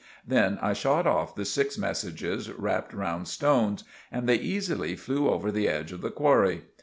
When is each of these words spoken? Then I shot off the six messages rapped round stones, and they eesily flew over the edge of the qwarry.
Then 0.25 0.57
I 0.63 0.73
shot 0.73 1.05
off 1.05 1.35
the 1.35 1.45
six 1.45 1.77
messages 1.77 2.49
rapped 2.51 2.91
round 2.91 3.27
stones, 3.27 3.83
and 4.11 4.27
they 4.27 4.39
eesily 4.39 4.97
flew 4.97 5.29
over 5.29 5.51
the 5.51 5.67
edge 5.69 5.91
of 5.91 6.01
the 6.01 6.09
qwarry. 6.09 6.61